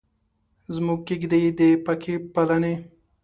[0.75, 2.73] زموږ کیږدۍ دې پکې پلنې.